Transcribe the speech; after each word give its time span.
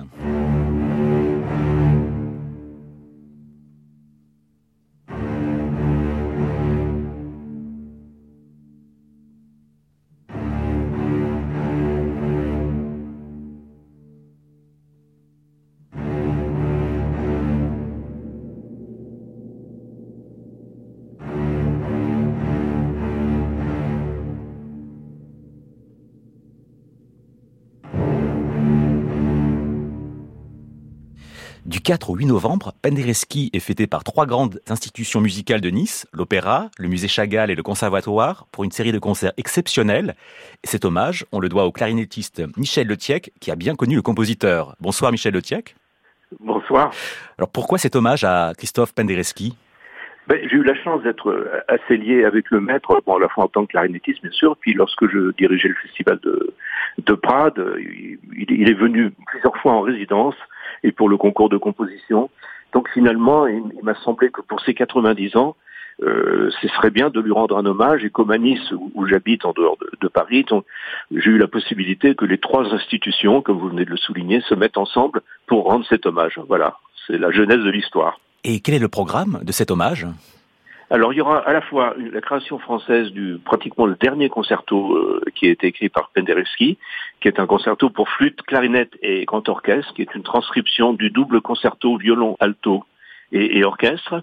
4 31.87 32.11
au 32.11 32.17
8 32.17 32.27
novembre, 32.27 32.73
Penderecki 32.83 33.49
est 33.53 33.61
fêté 33.61 33.87
par 33.87 34.03
trois 34.03 34.27
grandes 34.27 34.59
institutions 34.69 35.21
musicales 35.21 35.61
de 35.61 35.71
Nice, 35.71 36.05
l'Opéra, 36.13 36.69
le 36.81 36.89
Musée 36.89 37.07
Chagall 37.07 37.49
et 37.49 37.55
le 37.55 37.63
Conservatoire, 37.63 38.49
pour 38.51 38.65
une 38.65 38.73
série 38.73 38.91
de 38.91 38.99
concerts 38.99 39.31
exceptionnels. 39.37 40.17
Et 40.65 40.67
cet 40.67 40.85
hommage, 40.85 41.27
on 41.31 41.39
le 41.39 41.49
doit 41.49 41.65
au 41.65 41.71
clarinettiste 41.71 42.43
Michel 42.57 42.89
Letiec, 42.89 43.31
qui 43.41 43.53
a 43.53 43.55
bien 43.55 43.77
connu 43.77 43.95
le 43.95 44.03
compositeur. 44.03 44.75
Bonsoir 44.81 45.13
Michel 45.13 45.33
Letiec. 45.33 45.77
Bonsoir. 46.41 46.91
Alors 47.39 47.53
pourquoi 47.53 47.79
cet 47.79 47.95
hommage 47.95 48.25
à 48.25 48.51
Christophe 48.59 48.93
Penderecki? 48.93 49.57
Ben, 50.27 50.41
j'ai 50.43 50.57
eu 50.57 50.65
la 50.65 50.75
chance 50.83 51.05
d'être 51.05 51.31
euh, 51.31 51.61
assez 51.69 51.97
lié 51.97 52.25
avec 52.25 52.51
le 52.51 52.61
maître, 52.61 53.01
bon, 53.07 53.15
à 53.15 53.21
la 53.21 53.29
fois 53.29 53.45
en 53.45 53.49
tant 53.49 53.65
que 53.65 53.71
clarinettiste, 53.71 54.23
bien 54.23 54.33
sûr, 54.33 54.57
puis 54.57 54.75
lorsque 54.75 55.09
je 55.09 55.31
dirigeais 55.39 55.69
le 55.69 55.77
festival 55.77 56.19
de, 56.25 56.53
de 56.99 57.15
Prades, 57.15 57.65
il, 57.79 58.19
il 58.33 58.69
est 58.69 58.75
venu 58.75 59.13
plusieurs 59.29 59.57
fois 59.59 59.75
en 59.75 59.83
résidence 59.83 60.35
et 60.87 60.93
pour 60.93 61.09
le 61.09 61.17
concours 61.19 61.49
de 61.49 61.59
composition. 61.59 62.31
Donc 62.73 62.89
finalement, 62.91 63.47
il, 63.47 63.63
m'a 63.83 63.95
semblé 63.97 64.31
que 64.31 64.41
pour 64.41 64.61
ses 64.61 64.73
90 64.73 65.37
ans, 65.37 65.57
euh, 66.03 66.51
ce 66.61 66.69
serait 66.69 66.91
bien 66.91 67.11
de 67.11 67.21
lui 67.21 67.33
rendre 67.33 67.57
un 67.57 67.67
hommage. 67.67 68.05
Et 68.05 68.11
comme 68.11 68.31
à 68.31 68.39
Nice, 68.39 68.73
où, 68.95 69.07
j'habite 69.07 69.45
en 69.45 69.53
dehors 69.53 69.77
de, 69.79 69.91
de 70.01 70.09
Paris, 70.09 70.47
j'ai 71.11 71.31
eu 71.31 71.39
la 71.39 71.49
possibilité 71.49 72.15
que 72.15 72.25
les 72.25 72.39
trois 72.39 72.73
institutions, 72.73 73.43
comme 73.43 73.59
vous 73.59 73.69
venez 73.69 73.85
de 73.85 73.91
le 73.91 73.97
souligner, 73.97 74.41
se 74.43 74.55
mettent 74.55 74.79
ensemble 74.79 75.23
pour 75.47 75.65
rendre 75.65 75.85
cet 75.89 76.07
hommage. 76.07 76.39
Voilà, 76.47 76.77
c'est 77.07 77.19
la 77.19 77.31
genèse 77.31 77.61
de 77.61 77.71
l'histoire. 77.71 78.21
Et 78.45 78.61
quel 78.61 78.75
est 78.75 78.79
le 78.79 78.89
programme 78.89 79.41
de 79.43 79.53
cet 79.53 79.71
hommage? 79.71 80.07
Alors 80.89 81.13
il 81.13 81.17
y 81.17 81.21
aura 81.21 81.39
à 81.39 81.53
la 81.53 81.63
fois 81.63 81.95
la 81.99 82.21
création 82.21 82.59
française 82.61 83.11
du 83.11 83.39
pratiquement 83.45 83.87
le 83.87 83.97
dernier 83.97 84.29
concerto 84.29 84.95
euh, 84.95 85.21
qui 85.35 85.49
a 85.49 85.51
été 85.51 85.67
écrit 85.67 85.89
par 85.89 86.11
Penderecki, 86.11 86.79
qui 87.21 87.29
est 87.29 87.41
un 87.41 87.47
concerto 87.47 87.91
pour 87.91 88.09
flûte, 88.09 88.41
clarinette 88.43 88.97
et 89.03 89.25
grand 89.25 89.49
orchestre, 89.49 89.93
qui 89.95 90.03
est 90.03 90.15
une 90.15 90.23
transcription 90.23 90.93
du 90.93 91.11
double 91.11 91.41
concerto 91.41 91.97
violon 91.97 92.37
alto 92.39 92.85
et, 93.33 93.59
et 93.59 93.65
orchestre. 93.65 94.23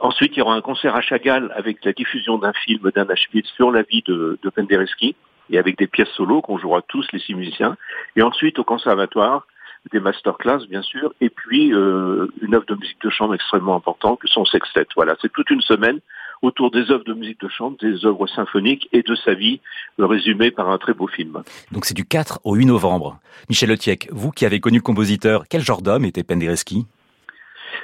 Ensuite, 0.00 0.32
il 0.36 0.40
y 0.40 0.42
aura 0.42 0.54
un 0.54 0.60
concert 0.60 0.96
à 0.96 1.00
Chagall 1.00 1.52
avec 1.54 1.84
la 1.84 1.92
diffusion 1.92 2.36
d'un 2.36 2.52
film 2.52 2.90
d'Anna 2.90 3.14
Schmitz 3.14 3.48
sur 3.54 3.70
la 3.70 3.82
vie 3.82 4.02
de, 4.06 4.38
de 4.42 4.50
Penderecki 4.50 5.14
et 5.50 5.58
avec 5.58 5.78
des 5.78 5.86
pièces 5.86 6.10
solo 6.16 6.42
qu'on 6.42 6.58
jouera 6.58 6.82
tous 6.82 7.06
les 7.12 7.20
six 7.20 7.34
musiciens. 7.34 7.76
Et 8.16 8.22
ensuite 8.22 8.58
au 8.58 8.64
conservatoire, 8.64 9.46
des 9.92 10.00
masterclass 10.00 10.66
bien 10.68 10.82
sûr, 10.82 11.12
et 11.20 11.30
puis 11.30 11.72
euh, 11.72 12.26
une 12.42 12.54
œuvre 12.54 12.66
de 12.66 12.74
musique 12.74 13.00
de 13.02 13.10
chambre 13.10 13.34
extrêmement 13.34 13.76
importante 13.76 14.18
que 14.20 14.28
son 14.28 14.44
sextet. 14.44 14.86
Voilà, 14.96 15.16
c'est 15.20 15.32
toute 15.32 15.50
une 15.50 15.60
semaine 15.60 16.00
autour 16.42 16.70
des 16.70 16.90
œuvres 16.90 17.04
de 17.04 17.14
musique 17.14 17.40
de 17.40 17.48
chambre, 17.48 17.76
des 17.80 18.04
œuvres 18.04 18.26
symphoniques 18.26 18.88
et 18.92 19.02
de 19.02 19.14
sa 19.14 19.34
vie, 19.34 19.60
euh, 20.00 20.06
résumée 20.06 20.50
par 20.50 20.68
un 20.70 20.78
très 20.78 20.92
beau 20.92 21.06
film. 21.06 21.42
Donc 21.72 21.84
c'est 21.86 21.94
du 21.94 22.04
4 22.04 22.40
au 22.44 22.54
8 22.54 22.66
novembre. 22.66 23.18
Michel 23.48 23.70
Letiec, 23.70 24.08
vous 24.10 24.30
qui 24.30 24.44
avez 24.44 24.60
connu 24.60 24.78
le 24.78 24.82
compositeur, 24.82 25.44
quel 25.48 25.62
genre 25.62 25.82
d'homme 25.82 26.04
était 26.04 26.24
Penderecki? 26.24 26.86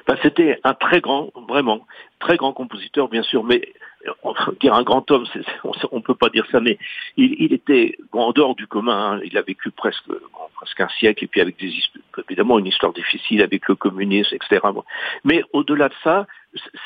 Ben, 0.07 0.17
C'était 0.23 0.59
un 0.65 0.75
très 0.75 1.01
grand, 1.01 1.31
vraiment, 1.49 1.87
très 2.19 2.37
grand 2.37 2.53
compositeur, 2.53 3.09
bien 3.09 3.23
sûr, 3.23 3.45
mais 3.45 3.73
euh, 4.07 4.13
on 4.23 4.35
dire 4.61 4.75
un 4.75 4.83
grand 4.83 5.09
homme, 5.11 5.25
on 5.93 5.97
ne 5.97 6.03
peut 6.03 6.15
pas 6.15 6.29
dire 6.29 6.45
ça, 6.51 6.61
mais 6.61 6.79
il, 7.17 7.37
il 7.39 7.53
était 7.53 7.97
bon, 8.13 8.21
en 8.23 8.33
dehors 8.33 8.55
du 8.55 8.67
commun. 8.67 9.15
hein. 9.15 9.21
il 9.25 9.37
a 9.39 9.43
vécu 9.43 9.71
presque, 9.71 10.09
bon, 10.09 10.17
presque 10.63 10.81
un 10.81 10.89
siècle, 10.99 11.25
et 11.25 11.27
puis 11.27 11.41
avec 11.41 11.59
des, 11.59 11.73
évidemment 12.29 12.59
une 12.59 12.67
histoire 12.67 12.93
difficile 12.93 13.43
avec 13.43 13.69
le 13.69 13.75
communisme, 13.75 14.35
etc. 14.35 14.61
Mais 15.25 15.43
au-delà 15.53 15.89
de 15.89 15.95
ça, 16.05 16.27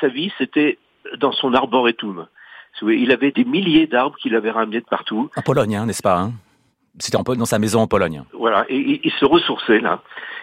sa 0.01 0.09
vie, 0.09 0.33
c'était 0.39 0.79
dans 1.19 1.33
son 1.33 1.53
arboretum. 1.53 2.27
Il 2.83 3.13
avait 3.13 3.33
des 3.33 3.45
milliers 3.45 3.87
d'arbres 3.87 4.17
qu'il 4.17 4.35
avait 4.35 4.51
ramenés 4.51 4.81
de 4.81 4.87
partout. 4.87 5.31
En 5.37 5.43
Pologne, 5.43 5.77
hein, 5.77 5.87
n'est-ce 5.87 6.03
pas 6.03 6.19
hein? 6.19 6.33
C'était 6.99 7.19
dans 7.19 7.45
sa 7.45 7.59
maison 7.59 7.81
en 7.81 7.87
Pologne. 7.87 8.23
Voilà, 8.33 8.65
et 8.71 8.79
il, 8.79 9.01
il 9.05 9.13
se 9.13 9.27
ressourçait 9.27 9.81
là. 9.81 10.01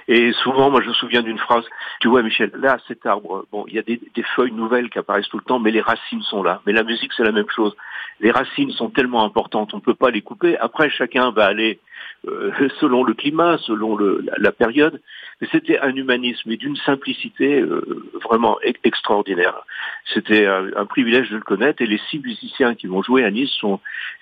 Et 0.08 0.34
souvent, 0.44 0.70
moi, 0.70 0.82
je 0.82 0.90
me 0.90 0.94
souviens 0.94 1.24
d'une 1.24 1.40
phrase. 1.40 1.64
Tu 2.00 2.10
vois, 2.10 2.22
Michel, 2.22 2.52
là, 2.56 2.78
cet 2.88 3.06
arbre, 3.06 3.46
bon, 3.52 3.66
il 3.68 3.74
y 3.74 3.80
a 3.80 3.82
des, 3.82 4.00
des 4.14 4.24
feuilles 4.36 4.52
nouvelles 4.52 4.90
qui 4.90 5.00
apparaissent 5.00 5.30
tout 5.30 5.38
le 5.38 5.44
temps, 5.44 5.60
mais 5.60 5.72
les 5.72 5.82
racines 5.82 6.22
sont 6.22 6.44
là. 6.44 6.62
Mais 6.66 6.74
la 6.74 6.84
musique, 6.84 7.12
c'est 7.16 7.24
la 7.24 7.32
même 7.32 7.50
chose. 7.50 7.76
Les 8.20 8.32
racines 8.32 8.72
sont 8.72 8.90
tellement 8.90 9.24
importantes, 9.24 9.74
on 9.74 9.78
ne 9.78 9.82
peut 9.82 9.96
pas 9.96 10.12
les 10.12 10.22
couper. 10.22 10.58
Après, 10.58 10.90
chacun 10.90 11.32
va 11.32 11.46
aller 11.46 11.80
euh, 12.28 12.52
selon 12.80 13.04
le 13.04 13.14
climat, 13.14 13.58
selon 13.60 13.96
le, 13.96 14.22
la, 14.26 14.34
la 14.38 14.52
période. 14.52 15.02
Mais 15.42 15.48
c'était 15.52 15.80
un 15.80 15.96
humanisme 15.96 16.52
et 16.52 16.58
d'une 16.58 16.76
simplicité 16.78 17.60
euh, 17.60 17.82
vraiment 18.24 18.58
e- 18.66 18.74
extraordinaire. 18.84 19.66
C'était 20.14 20.46
un, 20.46 20.68
un 20.76 20.86
privilège 20.86 21.30
de 21.30 21.36
le 21.38 21.42
connaître. 21.42 21.82
Et 21.82 21.88
les 21.88 22.00
six 22.10 22.20
musiciens 22.20 22.76
qui 22.76 22.88
vont 22.88 23.02
jouer 23.02 23.24
à 23.24 23.32
Nice 23.32 23.52
sont 23.60 23.80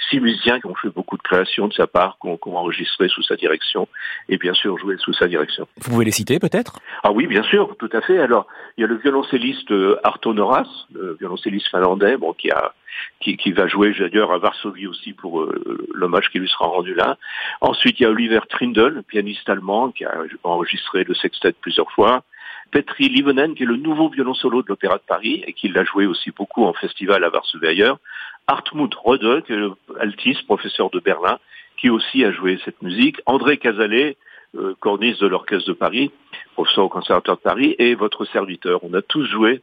six 0.10 0.20
musiciens 0.20 0.60
qui 0.60 0.68
ont 0.68 0.76
fait 0.76 0.90
beaucoup 0.90 1.18
de 1.18 1.22
créations 1.22 1.68
de 1.68 1.74
sa 1.74 1.88
part, 1.88 2.18
qui 2.22 2.28
ont, 2.28 2.38
qui 2.38 2.50
ont 2.50 2.58
enregistré 2.58 3.08
sous 3.10 3.24
sa 3.24 3.36
direction 3.36 3.88
et 4.30 4.38
bien 4.38 4.54
sûr 4.54 4.78
joué 4.78 4.98
sous 4.98 5.14
sa 5.14 5.28
direction. 5.28 5.68
Vous 5.82 5.92
pouvez 5.92 6.06
les 6.06 6.12
citer 6.12 6.40
peut-être? 6.40 6.80
Ah 7.04 7.12
oui, 7.12 7.28
bien 7.28 7.44
sûr, 7.44 7.76
tout 7.78 7.90
à 7.94 8.02
fait. 8.02 8.20
Alors, 8.20 8.48
il 8.78 8.82
y 8.82 8.84
a 8.84 8.88
le 8.88 8.96
violoncelliste 8.96 9.72
euh, 9.72 10.00
Arto 10.04 10.34
Noras, 10.34 10.68
le 10.94 11.18
violoncelliste 11.20 11.68
finlandais, 11.70 12.18
bon, 12.18 12.34
qui 12.34 12.52
a 12.52 12.74
qui, 13.20 13.38
qui 13.38 13.52
va 13.52 13.68
jouer 13.68 13.94
d'ailleurs 13.98 14.32
à 14.32 14.38
Varsovie 14.38 14.88
aussi 14.88 15.14
pour 15.14 15.42
euh, 15.42 15.88
l'hommage 15.94 16.30
qui 16.30 16.40
lui 16.40 16.50
sera 16.50 16.66
rendu 16.66 16.94
là. 16.94 17.18
Ensuite, 17.62 18.00
il 18.00 18.04
y 18.04 18.06
a 18.06 18.10
Oliver 18.10 18.42
Trindle, 18.50 19.04
pianiste 19.08 19.48
allemand, 19.50 19.92
qui 19.92 20.06
a 20.06 20.14
enregistré 20.44 21.04
le 21.04 21.14
sextet 21.14 21.54
plusieurs 21.54 21.92
fois. 21.92 22.24
Petri 22.72 23.10
Livonen, 23.10 23.54
qui 23.54 23.64
est 23.64 23.68
le 23.68 23.76
nouveau 23.76 24.10
violon 24.10 24.34
solo 24.34 24.62
de 24.62 24.68
l'Opéra 24.70 24.96
de 24.96 25.04
Paris 25.06 25.44
et 25.46 25.54
qui 25.54 25.68
l'a 25.68 25.84
joué 25.84 26.06
aussi 26.06 26.32
beaucoup 26.32 26.64
en 26.64 26.74
festival 26.74 27.24
à 27.24 27.30
Varsovie 27.30 27.68
ailleurs. 27.68 28.00
Hartmut 28.48 28.94
Rode, 28.96 29.44
qui 29.46 29.54
est 29.54 29.58
le 29.58 29.74
altiste, 30.00 30.46
professeur 30.46 30.90
de 30.90 31.00
Berlin, 31.00 31.38
qui 31.78 31.90
aussi 31.90 32.24
a 32.24 32.32
joué 32.32 32.60
cette 32.64 32.82
musique. 32.82 33.18
André 33.26 33.58
Casalet, 33.58 34.18
euh, 34.58 34.74
corniste 34.80 35.22
de 35.22 35.28
l'Orchestre 35.28 35.68
de 35.68 35.74
Paris, 35.74 36.12
professeur 36.54 36.86
au 36.86 36.90
Conservatoire 36.90 37.38
de 37.38 37.42
Paris, 37.42 37.76
et 37.78 37.96
votre 37.96 38.26
serviteur. 38.26 38.84
On 38.84 38.94
a 38.94 39.02
tous 39.02 39.26
joué 39.26 39.62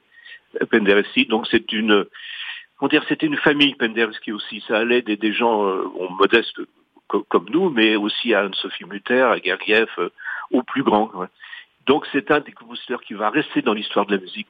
Penderecki, 0.70 1.26
donc 1.26 1.46
c'est 1.50 1.72
une, 1.72 2.06
comment 2.78 2.88
dire, 2.88 3.04
c'était 3.08 3.26
une 3.26 3.36
famille 3.36 3.74
Penderecki 3.74 4.32
aussi. 4.32 4.62
Ça 4.66 4.78
allait 4.78 5.02
des, 5.02 5.16
des 5.16 5.32
gens 5.32 5.66
euh, 5.66 5.84
bon, 5.94 6.10
modestes 6.18 6.60
co- 7.08 7.24
comme 7.28 7.46
nous, 7.50 7.70
mais 7.70 7.96
aussi 7.96 8.34
à 8.34 8.40
Anne-Sophie 8.40 8.84
Mutter, 8.84 9.20
à 9.22 9.36
Gergiev, 9.42 9.88
euh, 9.98 10.08
aux 10.50 10.62
plus 10.62 10.82
grands. 10.82 11.06
quoi. 11.06 11.28
Donc 11.86 12.06
c'est 12.12 12.30
un 12.30 12.40
des 12.40 12.52
compositeurs 12.52 13.00
qui 13.00 13.14
va 13.14 13.30
rester 13.30 13.62
dans 13.62 13.72
l'histoire 13.72 14.04
de 14.04 14.14
la 14.16 14.20
musique. 14.20 14.48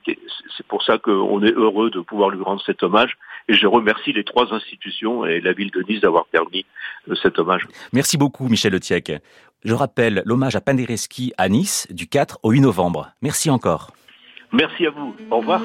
C'est 0.56 0.66
pour 0.66 0.82
ça 0.82 0.98
qu'on 0.98 1.40
est 1.44 1.52
heureux 1.52 1.88
de 1.88 2.00
pouvoir 2.00 2.30
lui 2.30 2.42
rendre 2.42 2.60
cet 2.66 2.82
hommage. 2.82 3.16
Et 3.48 3.54
je 3.54 3.66
remercie 3.68 4.12
les 4.12 4.24
trois 4.24 4.52
institutions 4.52 5.24
et 5.24 5.40
la 5.40 5.52
ville 5.52 5.70
de 5.70 5.82
Nice 5.88 6.00
d'avoir 6.00 6.26
permis 6.26 6.66
euh, 7.08 7.14
cet 7.14 7.38
hommage. 7.38 7.62
Merci 7.92 8.18
beaucoup 8.18 8.48
Michel 8.48 8.72
Letiec. 8.72 9.12
Je 9.64 9.72
rappelle 9.74 10.22
l'hommage 10.24 10.56
à 10.56 10.60
Penderecki 10.60 11.32
à 11.38 11.48
Nice 11.48 11.86
du 11.90 12.08
4 12.08 12.40
au 12.42 12.50
8 12.50 12.60
novembre. 12.60 13.10
Merci 13.22 13.50
encore. 13.50 13.92
Merci 14.52 14.86
à 14.86 14.90
vous. 14.90 15.14
Au 15.30 15.38
revoir. 15.38 15.60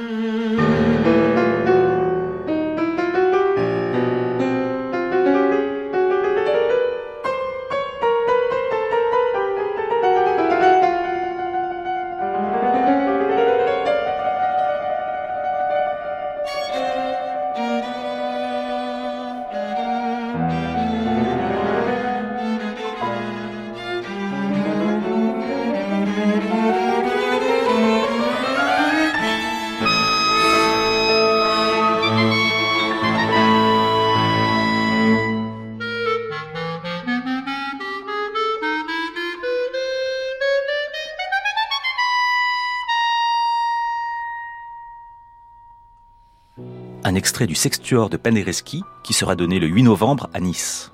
Un 47.13 47.15
extrait 47.15 47.45
du 47.45 47.53
Sextuor 47.53 48.09
de 48.09 48.17
Penderecki 48.17 48.81
qui 49.03 49.13
sera 49.13 49.35
donné 49.35 49.59
le 49.59 49.67
8 49.67 49.83
novembre 49.83 50.31
à 50.33 50.39
Nice. 50.39 50.91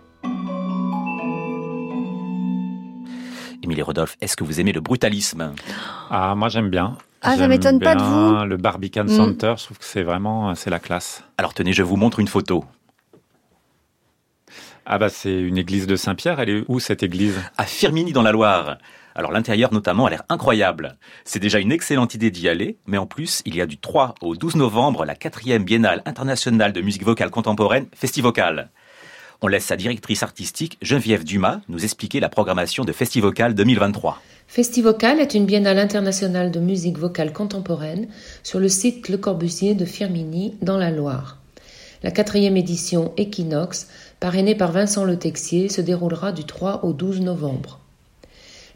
Émilie 3.63 3.81
Rodolphe, 3.81 4.18
est-ce 4.19 4.36
que 4.36 4.44
vous 4.44 4.60
aimez 4.60 4.74
le 4.74 4.81
brutalisme? 4.81 5.54
Ah, 6.10 6.36
moi 6.36 6.50
j'aime 6.50 6.69
bien. 6.69 6.98
Ah, 7.21 7.38
ça 7.38 7.48
m'étonne 7.48 7.80
pas 7.80 7.95
de 7.95 8.01
vous. 8.04 8.44
Le 8.45 8.57
Barbican 8.57 9.06
Mm. 9.06 9.10
Center, 9.10 9.54
je 9.57 9.63
trouve 9.66 9.77
que 9.77 9.86
c'est 9.86 10.04
vraiment, 10.04 10.54
c'est 10.56 10.69
la 10.69 10.80
classe. 10.80 11.24
Alors 11.38 11.54
tenez, 11.54 11.71
je 11.71 11.83
vous 11.83 11.95
montre 11.95 12.19
une 12.19 12.27
photo. 12.27 12.66
Ah 14.92 14.98
bah 14.98 15.10
c'est 15.10 15.40
une 15.40 15.60
église 15.60 15.86
de 15.86 15.96
Saint-Pierre, 15.96 16.40
elle 16.40 16.50
est 16.50 16.64
où 16.68 16.80
cette 16.80 17.04
église? 17.04 17.36
À 17.60 17.66
Firminy 17.66 18.12
dans 18.12 18.24
la 18.24 18.32
Loire. 18.32 18.80
Alors 19.14 19.32
l'intérieur 19.32 19.72
notamment 19.72 20.08
a 20.08 20.10
l'air 20.10 20.24
incroyable. 20.30 20.98
C'est 21.26 21.38
déjà 21.38 21.60
une 21.60 21.72
excellente 21.72 22.16
idée 22.16 22.32
d'y 22.32 22.50
aller, 22.50 22.80
mais 22.88 22.98
en 22.98 23.06
plus, 23.06 23.44
il 23.46 23.56
y 23.56 23.62
a 23.62 23.68
du 23.68 23.78
3 23.78 24.16
au 24.22 24.36
12 24.36 24.56
novembre 24.56 25.06
la 25.06 25.14
quatrième 25.14 25.64
biennale 25.64 26.02
internationale 26.08 26.74
de 26.74 26.82
musique 26.82 27.04
vocale 27.04 27.30
contemporaine 27.30 27.86
Festivocal. 27.94 28.72
On 29.44 29.48
laisse 29.48 29.66
sa 29.66 29.78
directrice 29.78 30.24
artistique, 30.24 30.80
Geneviève 30.82 31.24
Dumas, 31.24 31.60
nous 31.70 31.84
expliquer 31.84 32.20
la 32.20 32.30
programmation 32.30 32.84
de 32.84 32.92
Festivocal 32.92 33.54
2023. 33.54 34.20
Festivocal 34.48 35.20
est 35.20 35.36
une 35.36 35.46
biennale 35.46 35.78
internationale 35.78 36.50
de 36.50 36.60
musique 36.60 36.98
vocale 36.98 37.32
contemporaine 37.32 38.08
sur 38.42 38.60
le 38.60 38.70
site 38.70 39.08
Le 39.08 39.18
Corbusier 39.18 39.76
de 39.76 39.86
Firminy, 39.86 40.56
dans 40.64 40.80
la 40.80 40.90
Loire. 40.90 41.40
La 42.02 42.12
quatrième 42.12 42.56
édition 42.56 43.12
Equinox, 43.18 43.90
parrainée 44.19 44.56
par 44.56 44.71
Vincent 44.71 45.06
Le 45.06 45.18
Texier, 45.18 45.69
se 45.69 45.81
déroulera 45.81 46.31
du 46.31 46.44
3 46.44 46.83
au 46.83 46.94
12 46.94 47.21
novembre. 47.21 47.80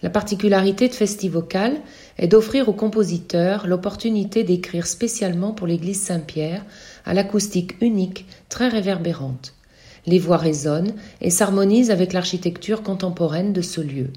La 0.01 0.09
particularité 0.09 0.89
de 0.89 0.93
Festivocal 0.93 1.77
est 2.17 2.27
d'offrir 2.27 2.67
aux 2.67 2.73
compositeurs 2.73 3.67
l'opportunité 3.67 4.43
d'écrire 4.43 4.85
spécialement 4.85 5.53
pour 5.53 5.65
l'église 5.65 6.01
Saint-Pierre, 6.01 6.65
à 7.05 7.13
l'acoustique 7.13 7.81
unique, 7.81 8.25
très 8.49 8.67
réverbérante. 8.67 9.53
Les 10.05 10.19
voix 10.19 10.37
résonnent 10.37 10.93
et 11.21 11.29
s'harmonisent 11.29 11.91
avec 11.91 12.11
l'architecture 12.11 12.83
contemporaine 12.83 13.53
de 13.53 13.61
ce 13.61 13.79
lieu. 13.79 14.09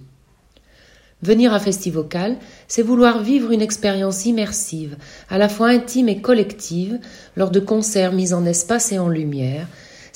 Venir 1.23 1.55
à 1.55 1.61
Festivocal, 1.61 2.37
c'est 2.69 2.83
vouloir 2.83 3.23
vivre 3.23 3.53
une 3.53 3.63
expérience 3.63 4.27
immersive, 4.27 4.97
à 5.31 5.39
la 5.39 5.49
fois 5.49 5.69
intime 5.69 6.09
et 6.09 6.21
collective, 6.21 6.99
lors 7.37 7.51
de 7.51 7.61
concerts 7.61 8.13
mis 8.13 8.35
en 8.35 8.45
espace 8.45 8.93
et 8.93 8.99
en 8.99 9.09
lumière. 9.09 9.67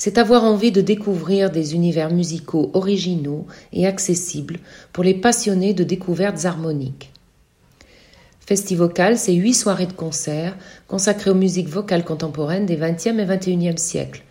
C'est 0.03 0.17
avoir 0.17 0.45
envie 0.45 0.71
de 0.71 0.81
découvrir 0.81 1.51
des 1.51 1.75
univers 1.75 2.11
musicaux 2.11 2.71
originaux 2.73 3.45
et 3.71 3.85
accessibles 3.85 4.57
pour 4.93 5.03
les 5.03 5.13
passionnés 5.13 5.75
de 5.75 5.83
découvertes 5.83 6.43
harmoniques. 6.43 7.11
Festivocal, 8.39 9.15
c'est 9.19 9.35
huit 9.35 9.53
soirées 9.53 9.85
de 9.85 9.93
concerts 9.93 10.57
consacrées 10.87 11.29
aux 11.29 11.35
musiques 11.35 11.69
vocales 11.69 12.03
contemporaines 12.03 12.65
des 12.65 12.77
XXe 12.77 13.19
et 13.19 13.25
XXIe 13.27 13.77
siècles. 13.77 14.23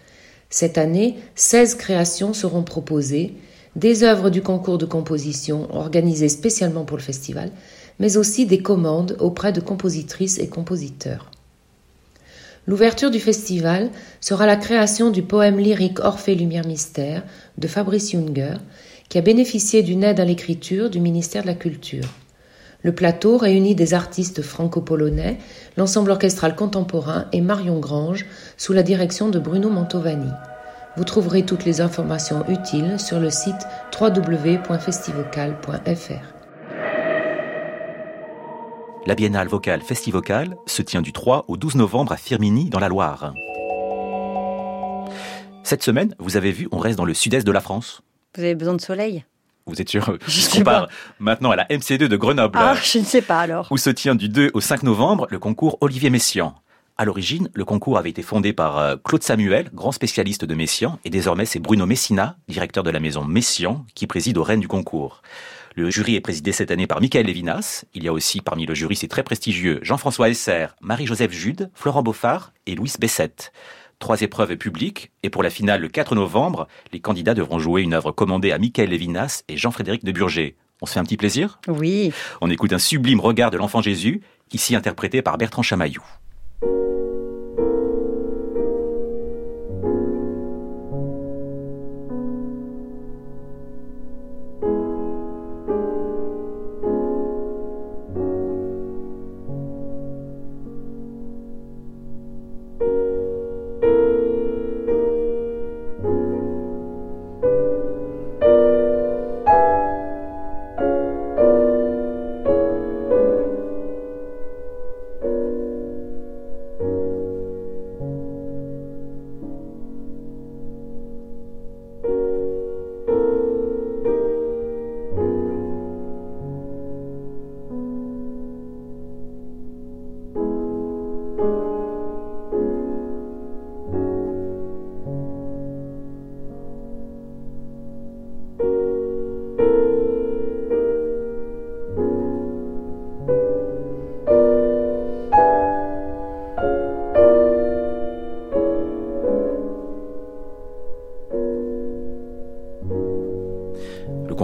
Cette 0.48 0.76
année, 0.76 1.14
16 1.36 1.76
créations 1.76 2.32
seront 2.32 2.64
proposées, 2.64 3.34
des 3.76 4.02
œuvres 4.02 4.30
du 4.30 4.42
concours 4.42 4.76
de 4.76 4.86
composition 4.86 5.72
organisé 5.72 6.28
spécialement 6.28 6.84
pour 6.84 6.96
le 6.96 7.04
festival, 7.04 7.52
mais 8.00 8.16
aussi 8.16 8.44
des 8.44 8.60
commandes 8.60 9.16
auprès 9.20 9.52
de 9.52 9.60
compositrices 9.60 10.40
et 10.40 10.48
compositeurs. 10.48 11.30
L'ouverture 12.70 13.10
du 13.10 13.18
festival 13.18 13.90
sera 14.20 14.46
la 14.46 14.54
création 14.54 15.10
du 15.10 15.22
poème 15.22 15.58
lyrique 15.58 15.98
Orphée 15.98 16.36
Lumière 16.36 16.64
Mystère 16.64 17.24
de 17.58 17.66
Fabrice 17.66 18.12
Junger, 18.12 18.54
qui 19.08 19.18
a 19.18 19.22
bénéficié 19.22 19.82
d'une 19.82 20.04
aide 20.04 20.20
à 20.20 20.24
l'écriture 20.24 20.88
du 20.88 21.00
ministère 21.00 21.42
de 21.42 21.48
la 21.48 21.54
Culture. 21.54 22.04
Le 22.84 22.94
plateau 22.94 23.38
réunit 23.38 23.74
des 23.74 23.92
artistes 23.92 24.42
franco-polonais, 24.42 25.38
l'ensemble 25.76 26.12
orchestral 26.12 26.54
contemporain 26.54 27.24
et 27.32 27.40
Marion 27.40 27.80
Grange 27.80 28.24
sous 28.56 28.72
la 28.72 28.84
direction 28.84 29.30
de 29.30 29.40
Bruno 29.40 29.68
Mantovani. 29.68 30.30
Vous 30.96 31.02
trouverez 31.02 31.44
toutes 31.44 31.64
les 31.64 31.80
informations 31.80 32.48
utiles 32.48 33.00
sur 33.00 33.18
le 33.18 33.30
site 33.30 33.66
www.festivocal.fr. 34.00 36.39
La 39.06 39.14
biennale 39.14 39.48
vocale 39.48 39.80
Festivocal 39.80 40.56
se 40.66 40.82
tient 40.82 41.00
du 41.00 41.12
3 41.12 41.46
au 41.48 41.56
12 41.56 41.76
novembre 41.76 42.12
à 42.12 42.16
Firminy 42.16 42.68
dans 42.68 42.78
la 42.78 42.88
Loire. 42.88 43.32
Cette 45.62 45.82
semaine, 45.82 46.14
vous 46.18 46.36
avez 46.36 46.52
vu, 46.52 46.68
on 46.70 46.78
reste 46.78 46.98
dans 46.98 47.04
le 47.04 47.14
sud-est 47.14 47.46
de 47.46 47.52
la 47.52 47.60
France. 47.60 48.02
Vous 48.36 48.42
avez 48.42 48.54
besoin 48.54 48.74
de 48.74 48.80
soleil? 48.80 49.24
Vous 49.66 49.80
êtes 49.80 49.88
sûr? 49.88 50.18
Je 50.26 50.40
sais 50.40 50.62
part 50.62 50.88
maintenant 51.18 51.50
à 51.50 51.56
la 51.56 51.64
MC2 51.64 52.08
de 52.08 52.16
Grenoble. 52.16 52.58
Ah, 52.60 52.74
je 52.82 52.98
ne 52.98 53.04
sais 53.04 53.22
pas 53.22 53.40
alors. 53.40 53.68
où 53.70 53.78
se 53.78 53.90
tient 53.90 54.14
du 54.14 54.28
2 54.28 54.50
au 54.52 54.60
5 54.60 54.82
novembre 54.82 55.26
le 55.30 55.38
concours 55.38 55.78
Olivier 55.80 56.10
Messiaen. 56.10 56.54
À 56.98 57.06
l'origine, 57.06 57.48
le 57.54 57.64
concours 57.64 57.96
avait 57.96 58.10
été 58.10 58.20
fondé 58.20 58.52
par 58.52 58.76
euh, 58.78 58.96
Claude 59.02 59.22
Samuel, 59.22 59.70
grand 59.72 59.92
spécialiste 59.92 60.44
de 60.44 60.54
Messiaen, 60.54 60.98
et 61.06 61.10
désormais 61.10 61.46
c'est 61.46 61.58
Bruno 61.58 61.86
Messina, 61.86 62.36
directeur 62.48 62.84
de 62.84 62.90
la 62.90 63.00
maison 63.00 63.24
Messiaen, 63.24 63.86
qui 63.94 64.06
préside 64.06 64.36
aux 64.36 64.42
rênes 64.42 64.60
du 64.60 64.68
concours. 64.68 65.22
Le 65.80 65.88
jury 65.88 66.14
est 66.14 66.20
présidé 66.20 66.52
cette 66.52 66.70
année 66.70 66.86
par 66.86 67.00
Michael 67.00 67.24
Lévinas. 67.24 67.86
Il 67.94 68.04
y 68.04 68.08
a 68.08 68.12
aussi 68.12 68.42
parmi 68.42 68.66
le 68.66 68.74
jury, 68.74 68.96
c'est 68.96 69.08
très 69.08 69.22
prestigieux, 69.22 69.78
Jean-François 69.80 70.28
Esser, 70.28 70.66
Marie-Joseph 70.82 71.32
Jude, 71.32 71.70
Florent 71.72 72.02
Beaufard 72.02 72.52
et 72.66 72.74
Louis 72.74 72.92
Bessette. 73.00 73.50
Trois 73.98 74.20
épreuves 74.20 74.58
publiques, 74.58 75.10
et 75.22 75.30
pour 75.30 75.42
la 75.42 75.48
finale 75.48 75.80
le 75.80 75.88
4 75.88 76.14
novembre, 76.14 76.68
les 76.92 77.00
candidats 77.00 77.32
devront 77.32 77.58
jouer 77.58 77.80
une 77.80 77.94
œuvre 77.94 78.12
commandée 78.12 78.52
à 78.52 78.58
Michael 78.58 78.90
Lévinas 78.90 79.42
et 79.48 79.56
Jean-Frédéric 79.56 80.04
de 80.04 80.12
Burger. 80.12 80.54
On 80.82 80.86
se 80.86 80.92
fait 80.92 81.00
un 81.00 81.04
petit 81.04 81.16
plaisir? 81.16 81.58
Oui. 81.66 82.12
on 82.42 82.50
écoute 82.50 82.74
un 82.74 82.78
sublime 82.78 83.20
regard 83.20 83.50
de 83.50 83.56
l'enfant 83.56 83.80
Jésus, 83.80 84.20
ici 84.52 84.76
interprété 84.76 85.22
par 85.22 85.38
Bertrand 85.38 85.62
Chamaillou. 85.62 86.02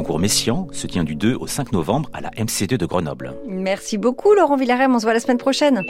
Concours 0.06 0.20
Messiaen 0.20 0.68
se 0.70 0.86
tient 0.86 1.02
du 1.02 1.16
2 1.16 1.34
au 1.34 1.48
5 1.48 1.72
novembre 1.72 2.08
à 2.12 2.20
la 2.20 2.30
MC2 2.30 2.76
de 2.76 2.86
Grenoble. 2.86 3.34
Merci 3.48 3.98
beaucoup 3.98 4.34
Laurent 4.34 4.56
Villarem, 4.56 4.94
on 4.94 5.00
se 5.00 5.04
voit 5.04 5.14
la 5.14 5.18
semaine 5.18 5.36
prochaine. 5.36 5.82